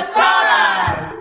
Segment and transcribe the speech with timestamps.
[0.00, 1.18] Infoescoles!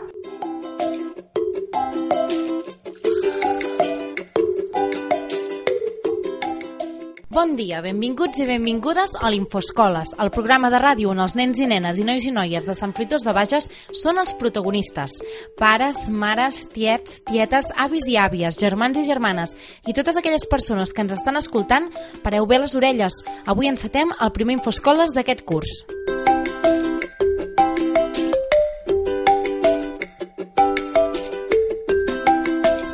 [7.29, 11.67] Bon dia, benvinguts i benvingudes a l'Infoscoles, el programa de ràdio on els nens i
[11.67, 13.67] nenes i nois i noies de Sant Fruitós de Bages
[13.99, 15.20] són els protagonistes.
[15.59, 19.55] Pares, mares, tiets, tietes, avis i àvies, germans i germanes
[19.87, 21.91] i totes aquelles persones que ens estan escoltant,
[22.23, 23.23] pareu bé les orelles.
[23.45, 25.81] Avui encetem el primer Infoscoles d'aquest curs.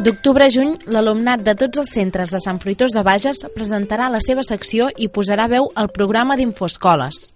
[0.05, 4.19] D'octubre a juny, l'alumnat de tots els centres de Sant Fruitós de Bages presentarà la
[4.21, 7.34] seva secció i posarà veu al programa d'Infoscoles.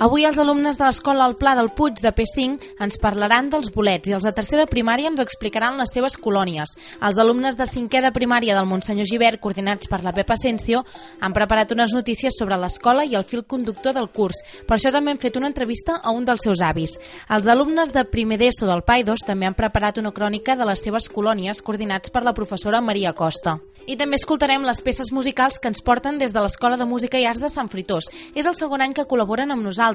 [0.00, 4.08] Avui els alumnes de l'escola El Pla del Puig de P5 ens parlaran dels bolets
[4.08, 6.72] i els de tercer de primària ens explicaran les seves colònies.
[7.04, 10.80] Els alumnes de cinquè de primària del Montsenyor Givert, coordinats per la Pepa Asensio,
[11.20, 14.40] han preparat unes notícies sobre l'escola i el fil conductor del curs.
[14.64, 16.96] Per això també hem fet una entrevista a un dels seus avis.
[17.28, 21.12] Els alumnes de primer d'ESO del PAIDOS també han preparat una crònica de les seves
[21.12, 23.58] colònies coordinats per la professora Maria Costa.
[23.88, 27.24] I també escoltarem les peces musicals que ens porten des de l'Escola de Música i
[27.26, 28.08] Arts de Sant Fruitós.
[28.36, 29.89] És el segon any que col·laboren amb nosaltres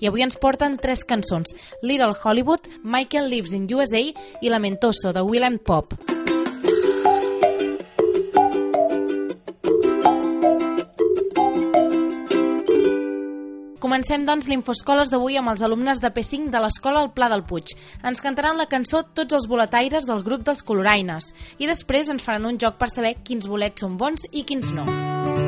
[0.00, 4.02] i avui ens porten tres cançons, Little Hollywood, Michael Lives in USA
[4.40, 5.94] i Lamentoso, de Willem Pop.
[13.84, 17.76] Comencem, doncs, l'Infoscoles d'avui amb els alumnes de P5 de l'Escola al Pla del Puig.
[18.02, 21.30] Ens cantaran la cançó Tots els boletaires del grup dels coloraines
[21.62, 24.88] i després ens faran un joc per saber quins bolets són bons i quins no.
[24.88, 25.43] Els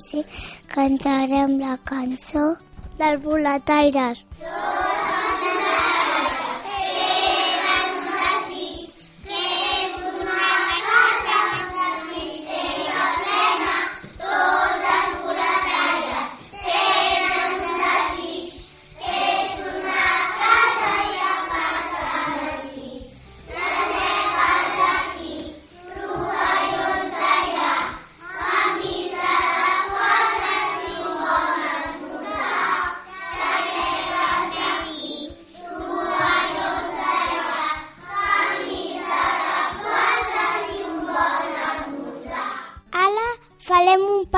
[0.00, 0.24] poesia
[0.68, 2.56] cantarem la cançó
[2.98, 4.24] dels boletaires.
[4.42, 4.89] Ara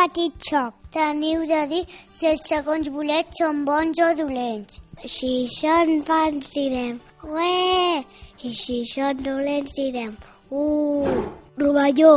[0.03, 0.75] petit xoc.
[0.93, 4.81] Teniu de dir si els segons bolets són bons o dolents.
[5.15, 8.03] Si són bons direm ué,
[8.43, 10.17] i si són dolents direm
[10.51, 11.23] uh,
[11.63, 12.15] rovelló.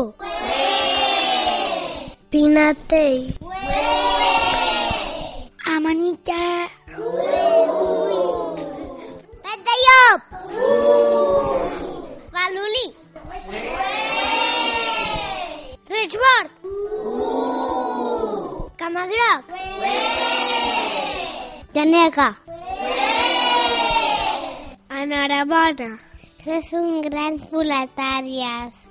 [2.34, 3.30] Pinatell.
[3.40, 3.55] Amanita.
[19.06, 19.44] Camagroc.
[21.76, 22.28] Llanega.
[25.02, 25.90] Enhorabona.
[26.42, 28.82] Que són grans boletàries.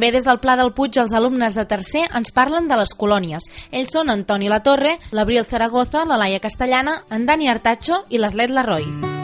[0.00, 3.50] També des del Pla del Puig els alumnes de tercer ens parlen de les colònies.
[3.68, 9.19] Ells són Antoni Latorre, l'Abril Zaragoza, la Laia Castellana, en Dani Artacho i l'Atlet Larroi.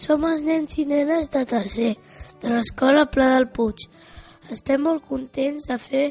[0.00, 1.94] Som els nens i nenes de tercer,
[2.40, 3.84] de l'escola Pla del Puig.
[4.54, 6.06] Estem molt contents de fer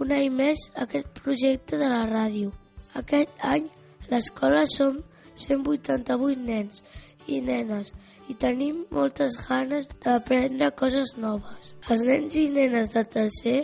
[0.00, 2.54] un any més aquest projecte de la ràdio.
[2.96, 3.66] Aquest any
[4.08, 5.02] l'escola som
[5.36, 6.80] 188 nens
[7.28, 7.92] i nenes
[8.32, 11.74] i tenim moltes ganes d'aprendre coses noves.
[11.90, 13.58] Els nens i nenes de tercer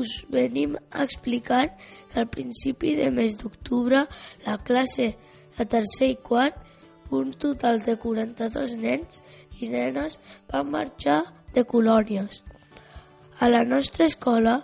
[0.00, 1.66] us venim a explicar
[2.08, 4.06] que al principi de mes d'octubre
[4.46, 5.10] la classe
[5.58, 6.64] de tercer i quart
[7.10, 9.22] un total de 42 nens
[9.60, 10.18] i nenes
[10.50, 11.22] van marxar
[11.54, 12.42] de colònies.
[13.40, 14.60] A la nostra escola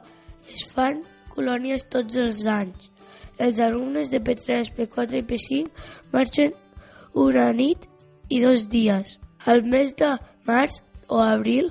[0.53, 1.03] es fan
[1.35, 2.91] colònies tots els anys.
[3.39, 6.53] Els alumnes de P3, P4 i P5 marxen
[7.15, 7.89] una nit
[8.31, 9.19] i dos dies.
[9.47, 10.15] Al mes de
[10.47, 11.71] març o abril,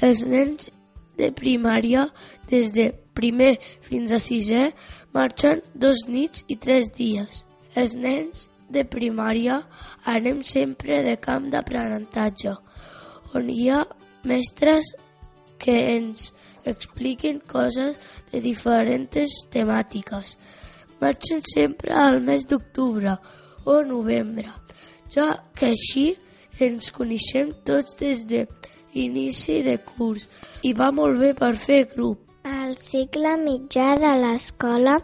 [0.00, 0.70] els nens
[1.18, 2.08] de primària
[2.50, 4.64] des de primer fins a sisè
[5.14, 7.44] marxen dos nits i tres dies.
[7.74, 9.60] Els nens de primària
[10.10, 12.54] anem sempre de camp d'aprenentatge,
[13.34, 13.84] on hi ha
[14.28, 14.92] mestres
[15.58, 16.32] que ens
[16.64, 17.96] expliquen coses
[18.32, 20.36] de diferents temàtiques.
[21.00, 23.16] Marxen sempre al mes d'octubre
[23.64, 24.50] o novembre,
[25.14, 26.06] ja que així
[26.60, 28.44] ens coneixem tots des de
[28.94, 30.28] inici de curs
[30.62, 32.20] i va molt bé per fer grup.
[32.44, 34.98] Al cicle mitjà de l'escola,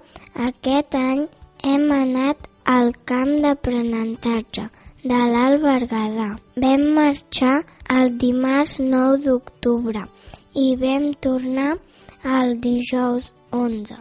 [0.49, 1.27] aquest any
[1.65, 4.65] hem anat al camp d'aprenentatge
[5.03, 6.31] de l'Alt Berguedà.
[6.63, 7.57] Vam marxar
[7.97, 10.03] el dimarts 9 d'octubre
[10.55, 11.77] i vam tornar
[12.39, 13.97] el dijous 11.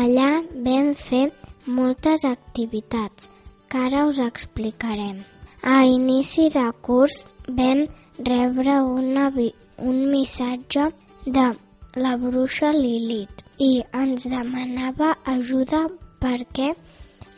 [0.00, 0.30] Allà
[0.66, 1.26] vam fer
[1.66, 3.28] moltes activitats
[3.68, 5.20] que ara us explicarem.
[5.62, 7.86] A inici de curs vam
[8.18, 9.30] rebre una,
[9.78, 10.88] un missatge
[11.26, 11.46] de
[11.94, 15.86] la bruixa Lilith i ens demanava ajuda
[16.22, 16.72] perquè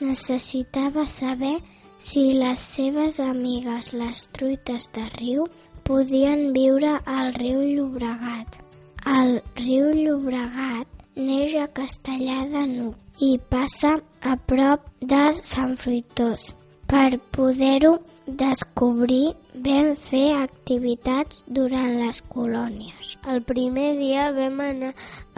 [0.05, 1.57] necessitava saber
[1.99, 5.47] si les seves amigues, les truites de riu,
[5.89, 8.59] podien viure al riu Llobregat.
[9.05, 16.53] El riu Llobregat neix a Castellà de Nuc i passa a prop de Sant Fruitós.
[16.91, 17.95] Per poder-ho
[18.27, 19.35] descobrir,
[19.65, 23.15] vam fer activitats durant les colònies.
[23.33, 24.91] El primer dia vam anar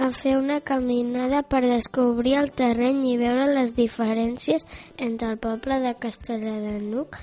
[0.02, 4.66] a fer una caminada per descobrir el terreny i veure les diferències
[4.98, 7.20] entre el poble de Castellà de Nuc,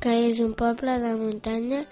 [0.00, 1.84] que és un poble de muntanya,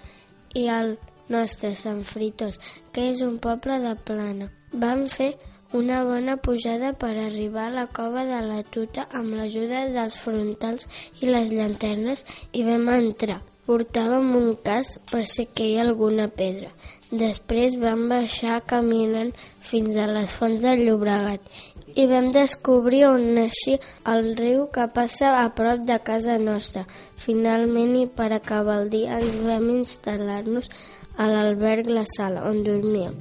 [0.55, 0.97] i el
[1.29, 2.57] nostre, Sant Fritos,
[2.91, 4.49] que és un poble de plana.
[4.73, 5.35] Vam fer
[5.77, 10.87] una bona pujada per arribar a la cova de la Tuta amb l'ajuda dels frontals
[11.21, 13.43] i les llanternes i vam entrar.
[13.65, 16.67] Portàvem un cas per si que hi ha alguna pedra.
[17.09, 19.31] Després vam baixar caminant
[19.69, 21.49] fins a les fonts del Llobregat
[21.95, 23.81] i vam descobrir on naixia
[24.13, 26.85] el riu que passa a prop de casa nostra.
[27.25, 30.69] Finalment, i per acabar el dia, ens vam instal·lar-nos
[31.17, 33.15] a l'alberg La Sala, on dormíem.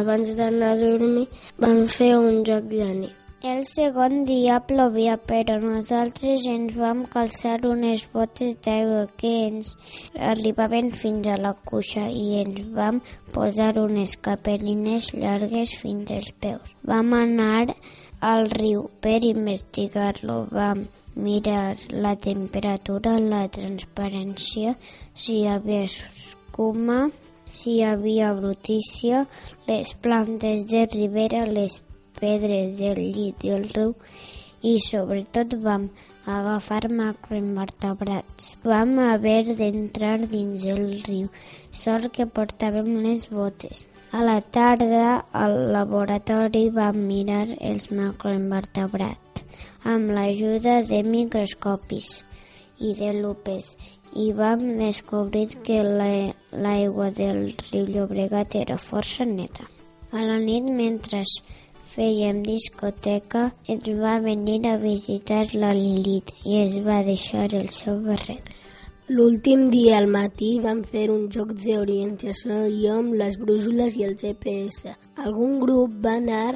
[0.00, 1.26] Abans d'anar a dormir
[1.58, 3.21] vam fer un joc de nit.
[3.50, 9.72] El segon dia plovia, però nosaltres ens vam calçar unes botes d'aigua que ens
[10.28, 13.00] arribaven fins a la cuixa i ens vam
[13.34, 16.70] posar unes capelines llargues fins als peus.
[16.92, 17.74] Vam anar
[18.30, 20.86] al riu per investigar-lo, vam
[21.18, 24.78] mirar la temperatura, la transparència,
[25.18, 27.08] si hi havia escuma,
[27.44, 29.26] si hi havia brutícia,
[29.66, 31.82] les plantes de ribera, les
[32.22, 33.94] pedres del llit del riu
[34.70, 35.88] i sobretot vam
[36.36, 38.56] agafar macroinvertebrats.
[38.72, 41.28] Vam haver d'entrar dins el riu,
[41.84, 43.84] sort que portàvem les botes.
[44.12, 49.32] A la tarda al laboratori vam mirar els macroinvertebrats
[49.84, 52.08] amb l'ajuda de microscopis
[52.78, 53.72] i de lupes
[54.14, 59.64] i vam descobrir que l'aigua del riu Llobregat era força neta.
[60.12, 61.22] A la nit, mentre
[61.92, 67.98] fèiem discoteca, ens va venir a visitar la Lilith i es va deixar el seu
[68.06, 68.48] barret.
[69.12, 74.14] L'últim dia al matí vam fer un joc d'orientació jo amb les brúixoles i el
[74.16, 74.94] GPS.
[75.26, 76.54] Algun grup va anar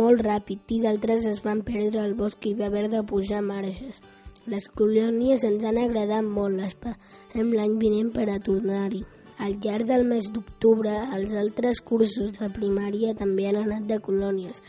[0.00, 4.00] molt ràpid i d'altres es van perdre al bosc i va haver de pujar marges.
[4.48, 9.04] Les colònies ens han agradat molt, esperem l'any vinent per a tornar-hi.
[9.38, 14.62] Al llarg del mes d'octubre, els altres cursos de primària també han anat de colònies.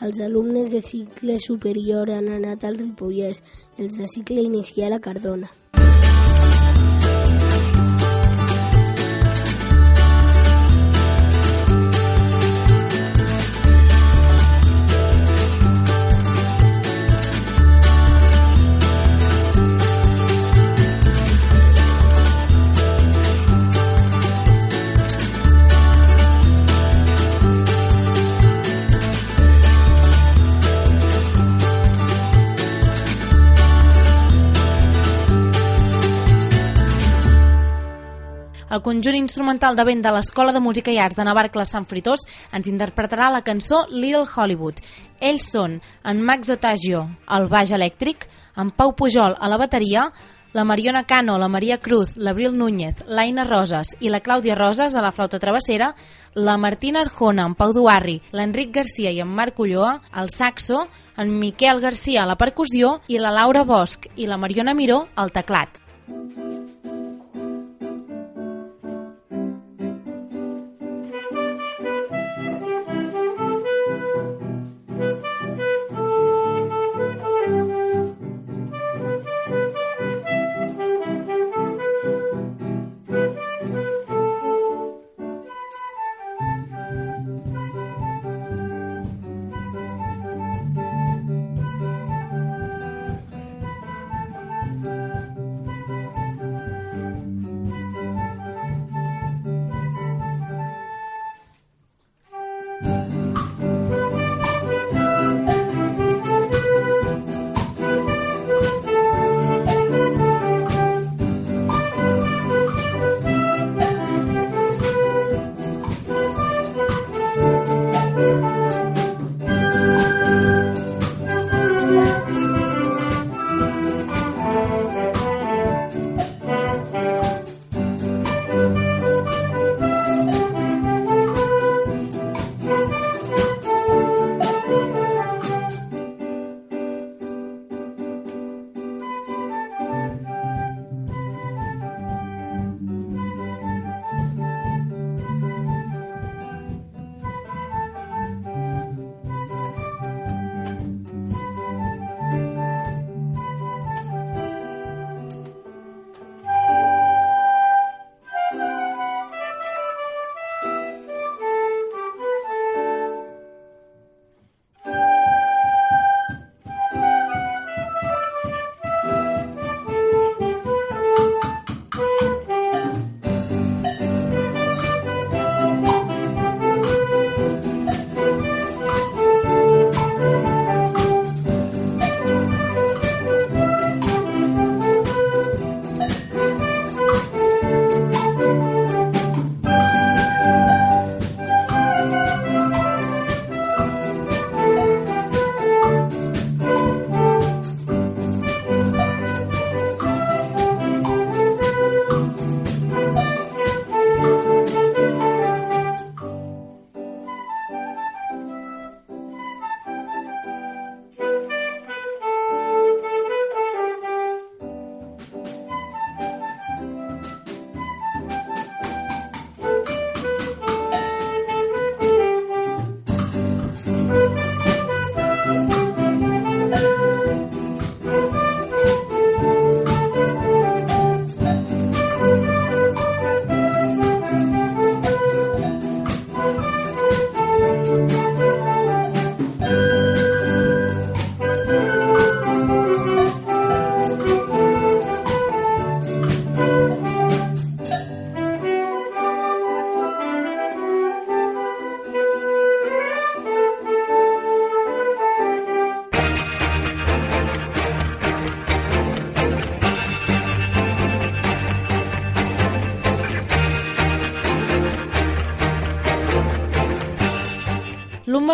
[0.00, 3.42] Els alumnes de cicle superior han anat al Ripollès
[3.76, 5.50] i els de cicle inicial a Cardona.
[38.68, 42.26] El conjunt instrumental de vent de l'Escola de Música i Arts de Navarcles Sant Fritós
[42.52, 44.82] ens interpretarà la cançó Little Hollywood.
[45.24, 48.26] Ells són en Max Otagio al baix elèctric,
[48.60, 50.10] en Pau Pujol a la bateria,
[50.52, 55.02] la Mariona Cano, la Maria Cruz, l'Abril Núñez, l'Aina Roses i la Clàudia Roses a
[55.04, 55.94] la flauta travessera,
[56.34, 61.38] la Martina Arjona, en Pau Duarri, l'Enric Garcia i en Marc Ulloa al saxo, en
[61.40, 65.80] Miquel Garcia a la percussió i la Laura Bosch i la Mariona Miró al teclat.
[66.08, 66.77] L'Umma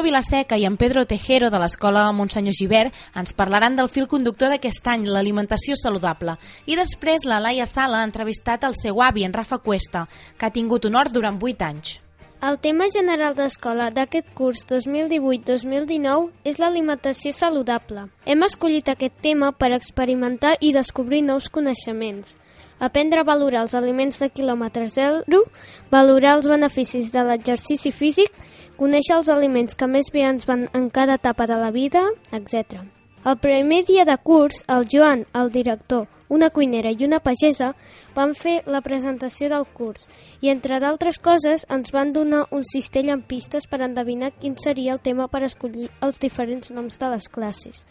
[0.05, 4.85] Vilaseca i en Pedro Tejero de l'Escola Montsenyor Givert ens parlaran del fil conductor d'aquest
[4.93, 6.37] any, l'alimentació saludable.
[6.69, 10.05] I després la Laia Sala ha entrevistat el seu avi, en Rafa Cuesta,
[10.37, 11.99] que ha tingut honor durant 8 anys.
[12.45, 18.11] El tema general d'escola d'aquest curs 2018-2019 és l'alimentació saludable.
[18.29, 22.37] Hem escollit aquest tema per experimentar i descobrir nous coneixements.
[22.79, 25.45] aprendre a valorar els aliments de quilòmetre zero,
[25.91, 28.33] valorar els beneficis de l'exercici físic,
[28.79, 32.83] conèixer els aliments que més bé ens van en cada etapa de la vida, etc.
[33.25, 37.71] El primer dia de curs, el Joan, el director, una cuinera i una pagesa
[38.15, 40.09] van fer la presentació del curs
[40.41, 44.93] i, entre d'altres coses, ens van donar un cistell amb pistes per endevinar quin seria
[44.93, 47.87] el tema per escollir els diferents noms de les classes.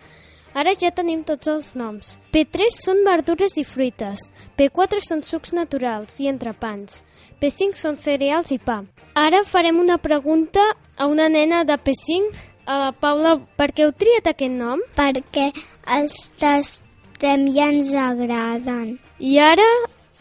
[0.54, 2.18] Ara ja tenim tots els noms.
[2.30, 4.28] P3 són verdures i fruites.
[4.58, 7.02] P4 són sucs naturals i entrepans.
[7.42, 8.84] P5 són cereals i pa.
[9.13, 10.60] Ara farem una pregunta
[10.98, 12.34] a una nena de P5.
[12.65, 14.79] A la Paula, per què heu triat aquest nom?
[14.98, 15.51] Perquè
[15.98, 18.96] els tastem i ens agraden.
[19.20, 19.67] I ara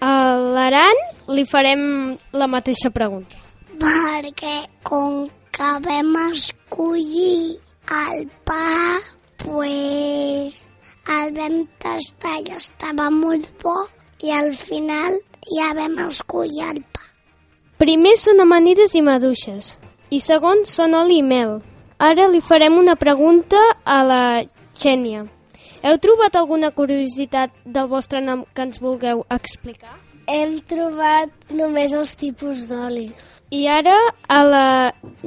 [0.02, 0.12] a
[0.56, 1.00] l'Aran
[1.32, 1.84] li farem
[2.36, 3.38] la mateixa pregunta.
[3.80, 5.24] Perquè com
[5.56, 7.56] que vam escollir
[8.02, 9.00] el pa,
[9.40, 10.62] pues
[11.16, 13.78] el vam tastar i estava molt bo
[14.20, 16.82] i al final ja vam escollir el.
[17.82, 19.72] Primer són amanides i maduixes
[20.14, 21.56] i segon són oli i mel.
[21.98, 24.20] Ara li farem una pregunta a la
[24.78, 25.24] Xènia.
[25.82, 29.96] Heu trobat alguna curiositat del vostre nom que ens vulgueu explicar?
[30.30, 33.08] Hem trobat només els tipus d'oli.
[33.50, 33.98] I ara
[34.30, 34.64] a la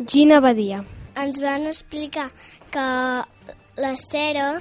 [0.07, 0.79] Gina Badia.
[1.19, 2.29] Ens van explicar
[2.71, 2.89] que
[3.83, 4.51] la cera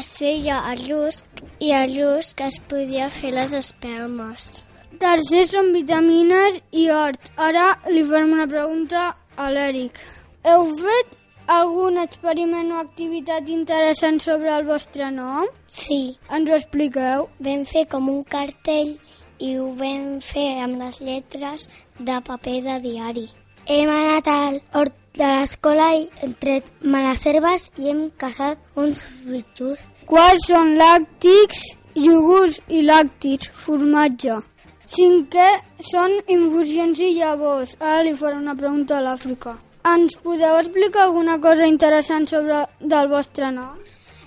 [0.00, 4.63] es feia a rusc i a rusc es podia fer les espelmes.
[5.00, 7.30] Tercer són vitamines i hort.
[7.36, 9.04] Ara li farem una pregunta
[9.36, 9.98] a l'Eric.
[10.44, 11.16] Heu fet
[11.50, 15.46] algun experiment o activitat interessant sobre el vostre nom?
[15.66, 17.28] Sí, Ens ho expliqueu?
[17.40, 18.94] vam fer com un cartell
[19.40, 23.26] i ho vam fer amb les lletres de paper de diari.
[23.66, 29.02] Hem anat al hort de l'escola i hem tret males herbes i hem caçat uns
[29.26, 29.84] bitxos.
[30.06, 31.62] Quals són làctics,
[31.94, 34.40] iogurts i làctics, formatge?
[34.84, 35.48] Cinquè
[35.80, 37.72] són infusions i llavors.
[37.80, 39.54] Ara li faré una pregunta a l'Àfrica.
[39.88, 43.80] Ens podeu explicar alguna cosa interessant sobre del vostre nom?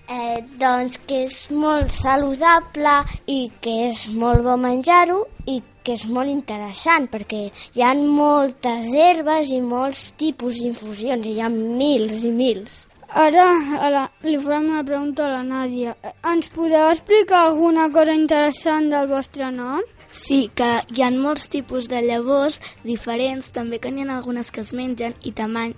[0.08, 2.94] Eh, doncs que és molt saludable
[3.28, 7.42] i que és molt bo menjar-ho i que és molt interessant perquè
[7.76, 12.86] hi ha moltes herbes i molts tipus d'infusions, hi ha mils i mils.
[13.26, 15.94] Ara a la, li farem una pregunta a la Nàdia.
[16.32, 19.84] Ens podeu explicar alguna cosa interessant del vostre nom?
[20.18, 24.64] Sí, que hi ha molts tipus de llavors diferents, també que n'hi ha algunes que
[24.66, 25.76] es mengen i tamany,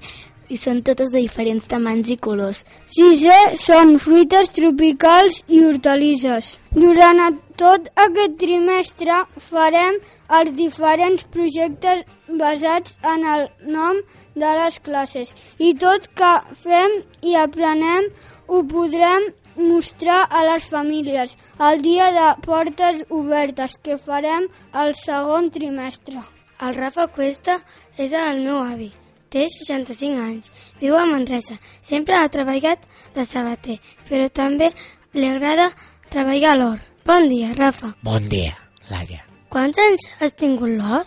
[0.49, 2.63] i són totes de diferents tamanys i colors.
[2.95, 6.55] Sisè són fruites tropicals i hortalisses.
[6.73, 7.21] Durant
[7.59, 9.99] tot aquest trimestre farem
[10.39, 12.03] els diferents projectes
[12.41, 14.01] basats en el nom
[14.41, 18.09] de les classes i tot que fem i aprenem
[18.49, 21.35] ho podrem mostrar a les famílies
[21.69, 26.23] el dia de portes obertes que farem el segon trimestre.
[26.59, 27.59] El Rafa Cuesta
[27.97, 28.89] és el meu avi.
[29.29, 30.49] Té 65 anys.
[30.81, 31.59] Viu a Manresa.
[31.85, 33.77] Sempre ha treballat de sabater,
[34.09, 34.71] però també
[35.13, 35.69] li agrada
[36.09, 36.79] treballar l'or.
[37.05, 37.93] Bon dia, Rafa.
[38.03, 38.55] Bon dia,
[38.89, 39.21] Laia.
[39.53, 41.05] Quants anys has tingut l'or?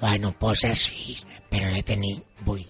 [0.00, 2.68] Bueno, posa sis, però l'he tenit vuit.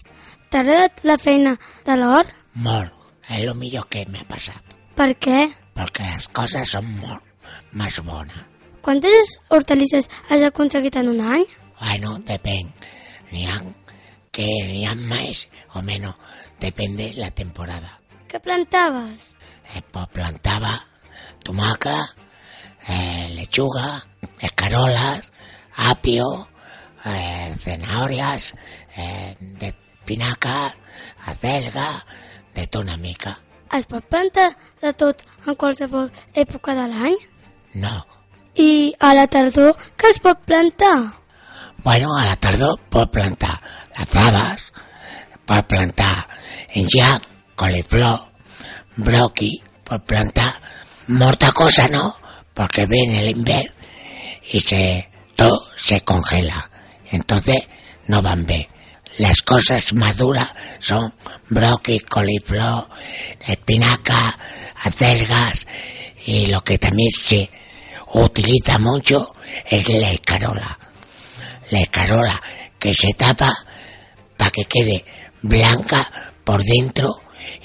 [0.48, 2.30] T'ha agradat la feina de l'or?
[2.54, 2.94] Molt.
[3.28, 4.67] És el millor que m'ha passat.
[4.98, 5.42] Per què?
[5.78, 8.40] Perquè les coses són molt més bones.
[8.82, 11.44] Quantes hortalisses has aconseguit en un any?
[11.78, 12.72] Bueno, depèn.
[13.30, 13.60] N'hi ha
[14.34, 15.44] que n'hi ha més
[15.78, 16.34] o menys.
[16.58, 17.94] Depèn de la temporada.
[18.26, 19.36] Què plantaves?
[19.70, 20.74] Eh, pues plantava
[21.46, 21.96] tomaca,
[22.88, 24.04] eh, lechuga,
[24.40, 25.30] escarolas,
[25.92, 26.48] apio,
[27.04, 28.54] eh, zanahorias,
[28.96, 30.74] eh, de pinaca,
[31.26, 32.04] acelga,
[32.54, 33.38] de tota mica.
[33.76, 34.48] Es pot plantar
[34.82, 37.16] de tot en qualsevol època de l'any?
[37.82, 37.94] No.
[38.58, 40.96] I a la tardor què es pot plantar?
[41.84, 43.54] Bueno, a la tardor pot plantar
[43.98, 44.64] les faves,
[45.46, 46.14] pot plantar
[46.80, 47.28] enjac,
[47.58, 48.18] coliflor,
[48.96, 49.52] broqui,
[49.84, 50.50] pot plantar
[51.08, 52.16] molta cosa, ¿no?
[52.54, 53.72] Porque viene el invierno
[54.50, 56.70] y se todo se congela.
[57.10, 57.58] Entonces
[58.06, 58.66] no van bien.
[59.18, 61.12] Las cosas maduras son
[61.48, 62.88] broqui, coliflor,
[63.46, 64.38] espinaca,
[64.84, 65.66] acelgas
[66.24, 67.50] y lo que también se
[68.14, 69.34] utiliza mucho
[69.68, 70.78] es la escarola.
[71.70, 72.40] La escarola
[72.78, 73.52] que se tapa
[74.36, 75.04] para que quede
[75.42, 76.08] blanca
[76.44, 77.12] por dentro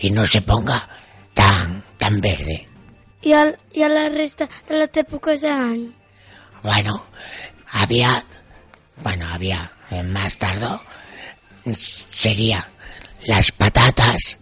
[0.02, 0.88] y no se ponga
[1.34, 2.68] tan tan verde.
[3.22, 5.94] I, el, I a la resta de les èpoques de?
[6.64, 7.02] Bueno,
[7.72, 8.10] había,
[8.98, 10.68] bueno, había eh, más tarde
[11.76, 12.66] sería
[13.26, 14.38] las patatas,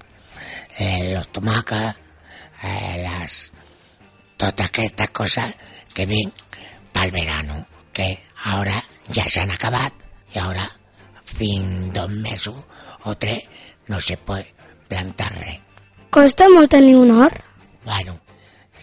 [0.80, 1.96] eh, los tomacas,
[2.64, 3.52] eh, las
[4.38, 5.54] todas estas cosas
[5.94, 6.34] que ven
[6.92, 9.94] pel verano, que ahora ya se han acabat
[10.34, 10.68] y ahora
[11.24, 12.56] fin dos mesos
[13.04, 13.44] o tres
[13.88, 14.54] no se puede
[14.88, 15.60] plantar res.
[16.10, 17.38] Costa molt tenir un hort?
[17.86, 18.20] Bueno,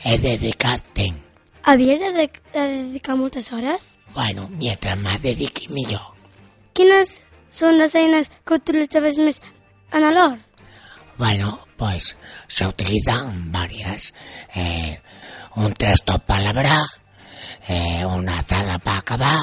[0.05, 1.21] he dedicat temps.
[1.65, 3.99] Havies de, de, de dedicar moltes hores?
[4.15, 6.15] Bueno, mientras más dediqui millor.
[6.73, 9.41] Quines són les eines que utilitzaves més
[9.93, 10.41] en l'hort?
[11.19, 14.15] Bueno, pues se utilizan varias.
[14.55, 15.01] Eh,
[15.57, 16.87] un trasto para labrar,
[17.69, 19.41] eh, una azada para acabar,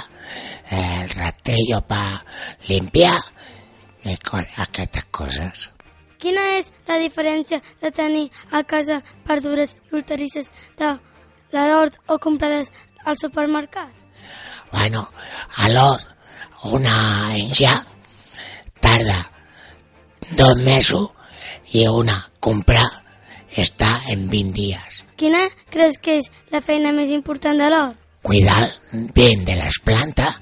[0.72, 2.24] eh, el rastrillo para
[2.68, 3.20] limpiar,
[4.06, 5.70] i co aquestes coses.
[6.22, 10.92] Quina és la diferència de tenir a casa verdures i hortalisses de
[11.56, 12.72] la d'hort o comprades
[13.06, 13.90] al supermercat?
[14.72, 15.06] Bueno,
[15.58, 16.06] a l'hort,
[16.78, 16.96] una
[17.54, 17.76] ja
[18.96, 19.32] tarda
[20.38, 21.12] dos mesos
[21.74, 22.86] i una comprar
[23.56, 25.04] està en 20 dies.
[25.20, 28.00] Quina creus que és la feina més important de l'hort?
[28.26, 28.70] Cuidar
[29.14, 30.40] bien de las plantas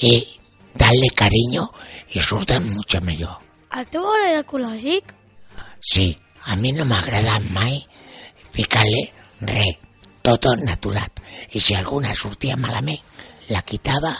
[0.00, 0.38] y
[0.74, 1.68] darle cariño
[2.12, 3.40] y surten mucho mejor.
[3.74, 5.14] El teu hort era ecològic?
[5.80, 6.14] Sí,
[6.46, 7.80] a mi no m'agrada mai
[8.54, 9.02] ficar-li
[9.40, 9.80] res,
[10.22, 11.20] tot naturat.
[11.52, 13.00] I si alguna sortia malament,
[13.50, 14.14] la quitava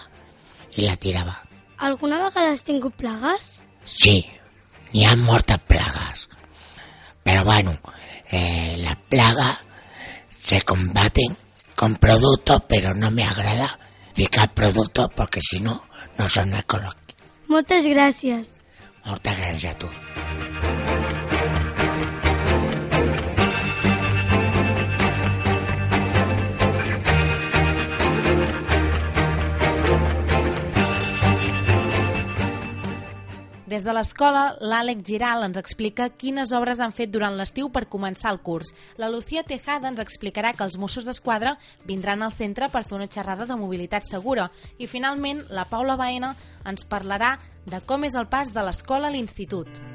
[0.77, 1.39] i la tirava.
[1.79, 3.59] Alguna vegada has tingut plagues?
[3.85, 4.25] Sí,
[4.93, 6.29] n'hi ha moltes plagues.
[7.23, 7.79] Pero bueno,
[8.31, 9.67] eh, las plagas
[10.29, 11.37] se combaten
[11.75, 13.79] con productos, pero no me agrada
[14.15, 15.83] ficar productos porque si no,
[16.19, 17.17] no son ecológicos.
[17.49, 18.55] Moltes gràcies.
[19.05, 21.34] Moltes gràcies a tu.
[33.65, 38.35] Des de l'escola, l'Àlex Giral ens explica quines obres han fet durant l'estiu per començar
[38.35, 38.75] el curs.
[39.01, 41.57] La Lucía Tejada ens explicarà que els Mossos d'Esquadra
[41.89, 44.51] vindran al centre per fer una xerrada de mobilitat segura.
[44.77, 46.35] I finalment, la Paula Baena
[46.69, 49.94] ens parlarà de com és el pas de l'escola a l'institut.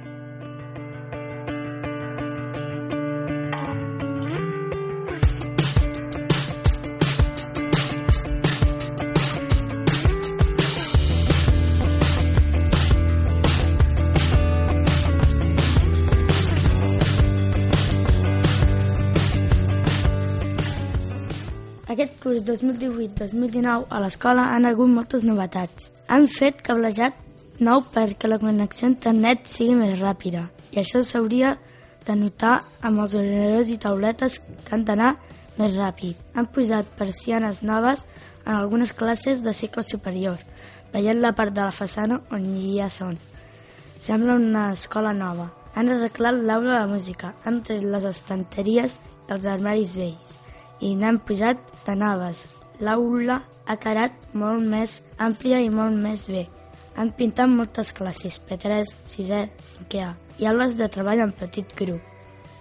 [22.19, 25.89] Curs 2018-2019 a l'escola han hagut moltes novetats.
[26.11, 27.15] Han fet cablejat
[27.63, 31.55] nou perquè la connexió a internet sigui més ràpida i això s'hauria
[32.07, 35.13] de notar amb els ordinadors i tauletes que han d'anar
[35.59, 36.15] més ràpid.
[36.35, 38.05] Han posat persianes noves
[38.45, 40.39] en algunes classes de cicle superior,
[40.93, 43.17] veient la part de la façana on hi ha son.
[44.01, 45.49] Sembla una escola nova.
[45.75, 50.38] Han arreglat l'aula de música, han tret les estanteries i els armaris vells
[50.81, 52.45] i n'han posat de noves.
[52.79, 56.45] L'aula ha quedat molt més àmplia i molt més bé.
[56.99, 60.07] Han pintat moltes classes, P3, 6è, 5è,
[60.39, 62.01] i aules de treball en petit grup.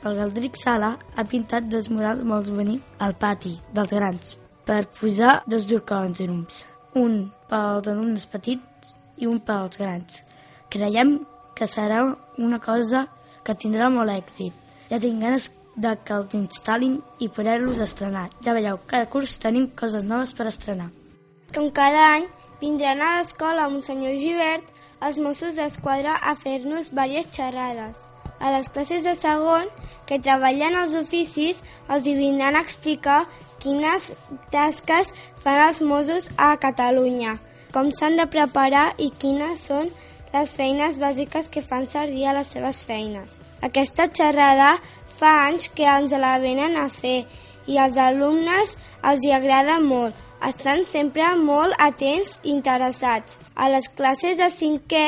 [0.06, 4.36] El Galdric Sala ha pintat dos murals molt bonics al pati dels grans
[4.68, 6.62] per posar dos dorcòndrums,
[7.00, 7.14] un
[7.50, 10.22] pels alumnes petits i un pels grans.
[10.70, 11.16] Creiem
[11.56, 12.02] que serà
[12.36, 13.06] una cosa
[13.44, 14.52] que tindrà molt èxit.
[14.90, 18.28] Ja tinc ganes de que els instal·lin i poder-los estrenar.
[18.44, 20.90] Ja veieu, cada curs tenim coses noves per estrenar.
[21.54, 22.26] Com cada any,
[22.60, 24.74] vindran a l'escola Monsenyor Givert
[25.06, 28.02] els Mossos d'Esquadra a fer-nos diverses xerrades.
[28.38, 29.66] A les classes de segon,
[30.06, 33.24] que treballen els oficis, els hi vindran a explicar
[33.62, 34.12] quines
[34.54, 35.10] tasques
[35.42, 37.38] fan els Mossos a Catalunya,
[37.74, 39.90] com s'han de preparar i quines són
[40.32, 43.38] les feines bàsiques que fan servir a les seves feines.
[43.64, 44.76] Aquesta xerrada
[45.18, 47.18] fa anys que ens la venen a fer
[47.66, 48.76] i als alumnes
[49.10, 50.14] els hi agrada molt.
[50.48, 53.38] Estan sempre molt atents i interessats.
[53.58, 55.06] A les classes de cinquè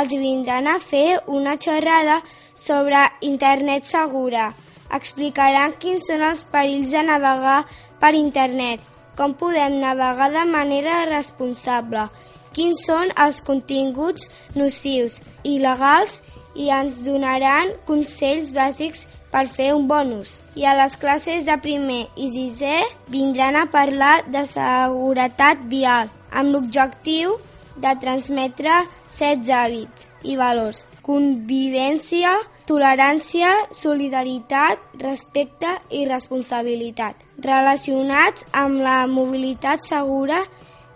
[0.00, 2.20] els vindran a fer una xerrada
[2.56, 4.52] sobre internet segura.
[4.94, 7.60] Explicaran quins són els perills de navegar
[8.00, 8.80] per internet,
[9.16, 12.08] com podem navegar de manera responsable,
[12.54, 16.20] quins són els continguts nocius, il·legals
[16.54, 20.38] i ens donaran consells bàsics per fer un bonus.
[20.54, 22.76] I a les classes de primer i sisè
[23.10, 27.36] vindran a parlar de seguretat vial amb l'objectiu
[27.76, 30.84] de transmetre set hàbits i valors.
[31.04, 32.32] Convivència,
[32.68, 40.40] tolerància, solidaritat, respecte i responsabilitat, relacionats amb la mobilitat segura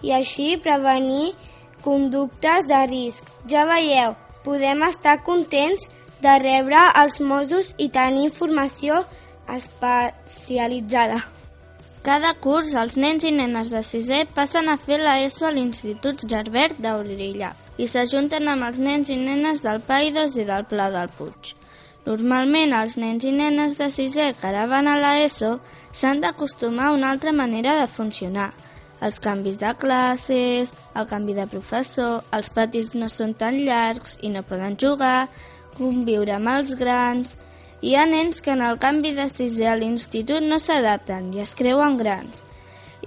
[0.00, 1.34] i així prevenir
[1.84, 3.26] conductes de risc.
[3.50, 4.14] Ja veieu,
[4.44, 5.88] podem estar contents
[6.22, 9.02] de rebre els Mossos i tenir informació
[9.54, 11.22] especialitzada.
[12.02, 16.22] Cada curs, els nens i nenes de sisè passen a fer la ESO a l'Institut
[16.30, 21.10] Gerbert d'Aurilla i s'ajunten amb els nens i nenes del Paidos i del Pla del
[21.18, 21.52] Puig.
[22.06, 25.58] Normalment, els nens i nenes de sisè que ara van a la ESO
[25.92, 28.52] s'han d'acostumar a una altra manera de funcionar.
[29.04, 34.32] Els canvis de classes, el canvi de professor, els patis no són tan llargs i
[34.34, 35.28] no poden jugar,
[35.78, 37.36] conviure amb els grans...
[37.78, 41.52] Hi ha nens que en el canvi de sisè a l'institut no s'adapten i es
[41.54, 42.40] creuen grans.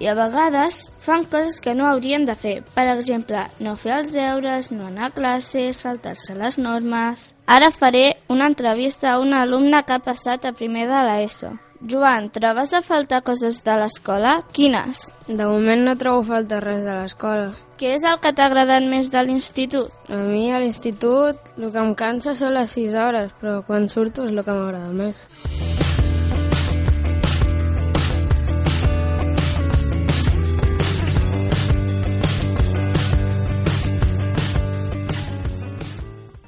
[0.00, 2.54] I a vegades fan coses que no haurien de fer.
[2.72, 7.34] Per exemple, no fer els deures, no anar a classe, saltar-se les normes...
[7.52, 11.52] Ara faré una entrevista a una alumna que ha passat a primer de l'ESO.
[11.84, 14.36] Joan, trobes a faltar coses de l'escola?
[14.54, 15.08] Quines?
[15.26, 17.48] De moment no trobo falta res de l'escola.
[17.80, 19.90] Què és el que t'ha agradat més de l'institut?
[20.06, 24.28] A mi a l'institut el que em cansa són les 6 hores, però quan surto
[24.28, 25.26] és el que m'agrada més.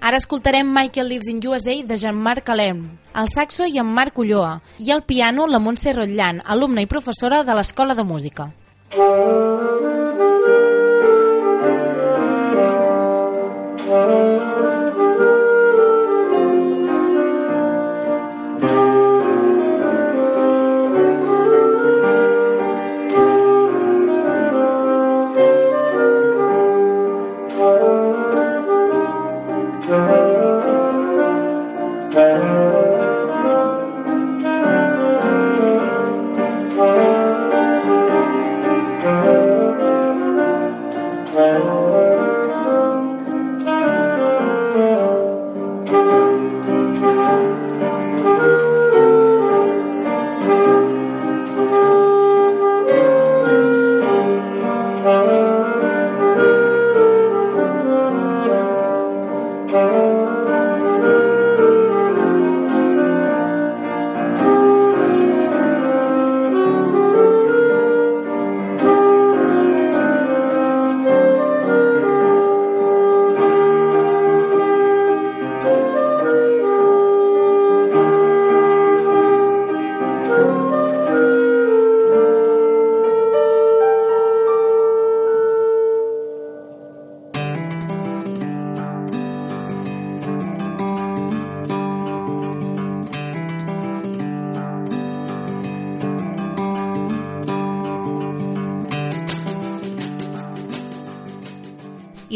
[0.04, 2.82] Ara escoltarem Michael Lives in USA de Jean-Marc Alem,
[3.16, 7.40] el saxo i en Marc Ulloa, i el piano la Montse Rotllant, alumna i professora
[7.40, 8.50] de l'Escola de Música.
[8.92, 9.93] I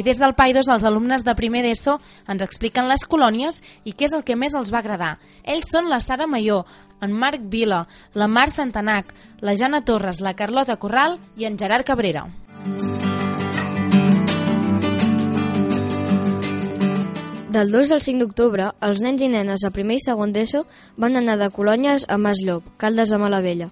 [0.09, 1.99] des del PAI2 els alumnes de primer d'ESO
[2.33, 5.19] ens expliquen les colònies i què és el que més els va agradar.
[5.45, 6.63] Ells són la Sara Mayó,
[7.05, 7.83] en Marc Vila,
[8.15, 9.13] la Mar Santanac,
[9.45, 12.25] la Jana Torres, la Carlota Corral i en Gerard Cabrera.
[17.53, 20.65] Del 2 al 5 d'octubre, els nens i nenes a primer i segon d'ESO
[20.97, 23.69] van anar de colònies a Maslop, Caldes de Malavella.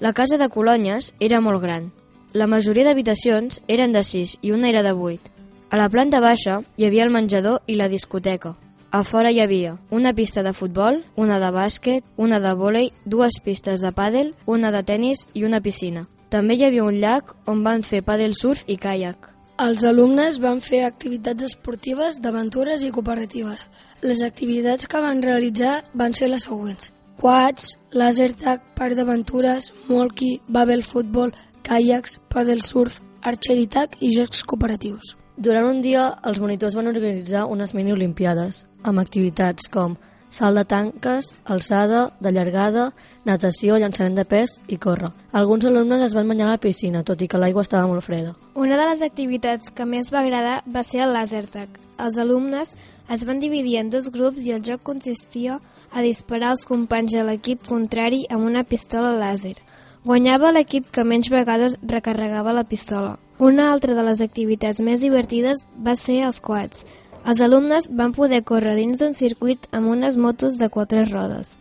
[0.00, 1.88] La casa de colònies era molt gran.
[2.32, 5.39] La majoria d'habitacions eren de 6 i una era de 8.
[5.70, 8.56] A la planta baixa hi havia el menjador i la discoteca.
[8.90, 13.36] A fora hi havia una pista de futbol, una de bàsquet, una de vòlei, dues
[13.44, 16.08] pistes de pàdel, una de tennis i una piscina.
[16.28, 19.28] També hi havia un llac on van fer pàdel surf i caiac.
[19.62, 23.62] Els alumnes van fer activitats esportives, d'aventures i cooperatives.
[24.02, 26.90] Les activitats que van realitzar van ser les següents.
[27.20, 31.30] Quads, laser tag, parc d'aventures, molki, babel futbol,
[31.62, 35.19] caiacs, paddle surf, archery tag i jocs cooperatius.
[35.40, 39.94] Durant un dia, els monitors van organitzar unes mini-olimpiades amb activitats com
[40.28, 42.90] salt de tanques, alçada, de llargada,
[43.24, 45.08] natació, llançament de pes i córrer.
[45.32, 48.34] Alguns alumnes es van banyar a la piscina, tot i que l'aigua estava molt freda.
[48.52, 51.80] Una de les activitats que més va agradar va ser el laser tag.
[51.96, 52.74] Els alumnes
[53.08, 55.56] es van dividir en dos grups i el joc consistia
[55.88, 59.56] a disparar als companys de l'equip contrari amb una pistola làser.
[60.04, 63.16] Guanyava l'equip que menys vegades recarregava la pistola.
[63.40, 66.82] Una altra de les activitats més divertides va ser els quads.
[67.24, 71.54] Els alumnes van poder córrer dins d'un circuit amb unes motos de quatre rodes.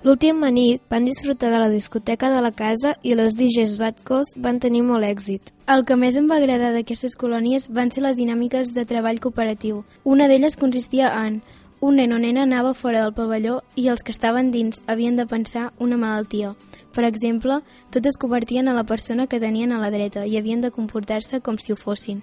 [0.00, 4.40] L'última nit van disfrutar de la discoteca de la casa i les DJs Bad Coast
[4.40, 5.52] van tenir molt èxit.
[5.68, 9.84] El que més em va agradar d'aquestes colònies van ser les dinàmiques de treball cooperatiu.
[10.04, 11.42] Una d'elles consistia en
[11.80, 15.26] un nen o nena anava fora del pavelló i els que estaven dins havien de
[15.26, 16.54] pensar una malaltia.
[16.96, 17.60] Per exemple,
[17.92, 21.40] tots es convertien a la persona que tenien a la dreta i havien de comportar-se
[21.40, 22.22] com si ho fossin.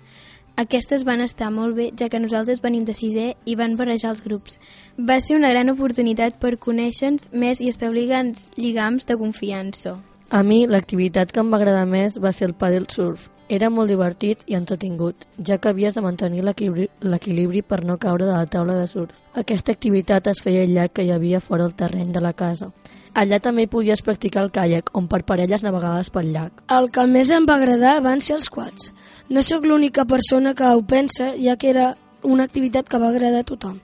[0.56, 4.22] Aquestes van estar molt bé, ja que nosaltres venim de sisè i van barrejar els
[4.22, 4.60] grups.
[4.98, 9.98] Va ser una gran oportunitat per conèixer-nos més i establir grans lligams de confiança.
[10.30, 13.30] A mi, l'activitat que em va agradar més va ser el paddle surf.
[13.50, 18.32] Era molt divertit i entretingut, ja que havies de mantenir l'equilibri per no caure de
[18.32, 19.20] la taula de surf.
[19.36, 22.72] Aquesta activitat es feia al llac que hi havia fora del terreny de la casa.
[23.14, 26.64] Allà també podies practicar el caiac, on per parelles navegaves pel llac.
[26.74, 28.90] El que més em va agradar van ser els quads.
[29.30, 31.92] No sóc l'única persona que ho pensa, ja que era
[32.24, 33.78] una activitat que va agradar a tothom.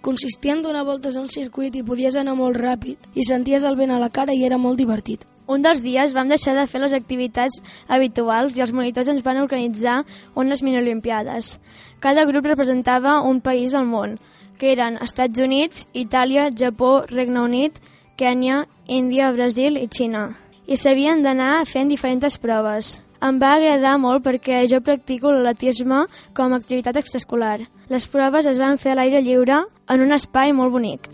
[0.00, 3.76] Consistia en donar voltes a un circuit i podies anar molt ràpid i senties el
[3.76, 5.24] vent a la cara i era molt divertit.
[5.46, 9.38] Un dels dies vam deixar de fer les activitats habituals i els monitors ens van
[9.38, 10.00] organitzar
[10.34, 11.58] unes mini-olimpiades.
[12.00, 14.18] Cada grup representava un país del món,
[14.58, 17.78] que eren Estats Units, Itàlia, Japó, Regne Unit,
[18.16, 20.32] Kènia, Índia, Brasil i Xina.
[20.66, 22.96] I s'havien d'anar fent diferents proves.
[23.24, 26.04] Em va agradar molt perquè jo practico l'atletisme
[26.36, 27.60] com a activitat extraescolar.
[27.88, 31.08] Les proves es van fer a l'aire lliure en un espai molt bonic.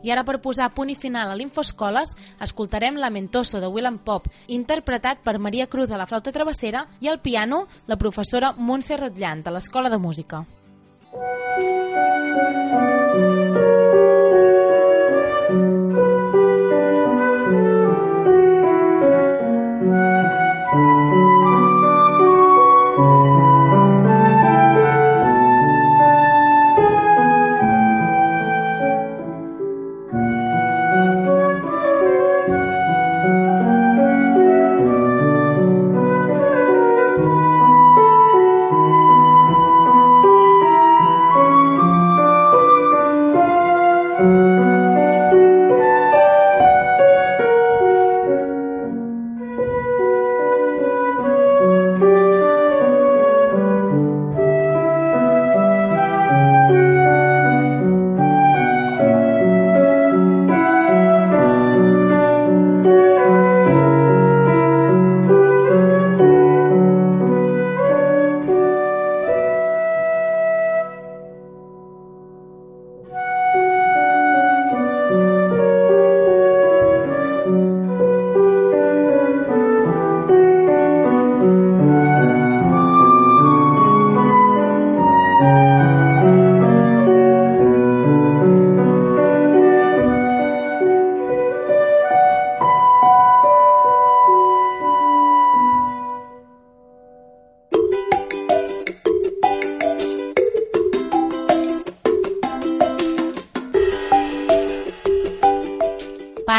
[0.00, 5.20] I ara per posar punt i final a l'Infoscoles, escoltarem Lamentoso de Willem Pop, interpretat
[5.22, 9.52] per Maria Cruz de la flauta travessera i al piano la professora Montse Rotllant de
[9.52, 10.46] l'Escola de Música.
[11.12, 11.22] Thank
[13.94, 13.99] you.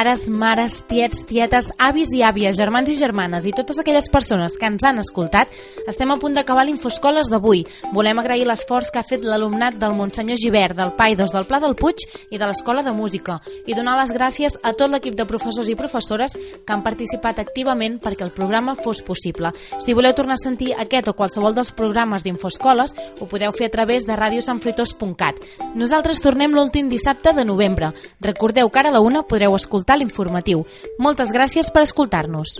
[0.02, 4.66] Pares, mares, tiets, tietes, avis i àvies, germans i germanes i totes aquelles persones que
[4.66, 5.52] ens han escoltat,
[5.88, 7.63] estem a punt d'acabar l'Infoscoles d'avui.
[7.94, 11.76] Volem agrair l'esforç que ha fet l'alumnat del Montsenyor Givert, del Paidos, del Pla del
[11.76, 15.70] Puig i de l'Escola de Música i donar les gràcies a tot l'equip de professors
[15.72, 19.54] i professores que han participat activament perquè el programa fos possible.
[19.80, 23.76] Si voleu tornar a sentir aquest o qualsevol dels programes d'Infoscoles, ho podeu fer a
[23.76, 25.41] través de radiosanfruitós.cat.
[25.76, 27.91] Nosaltres tornem l'últim dissabte de novembre.
[28.20, 30.65] Recordeu que ara a la una podreu escoltar l'informatiu.
[31.00, 32.60] Moltes gràcies per escoltar-nos.